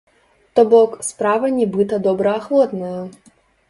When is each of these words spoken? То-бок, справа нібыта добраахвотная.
То-бок, 0.59 0.95
справа 1.09 1.53
нібыта 1.61 2.03
добраахвотная. 2.11 2.95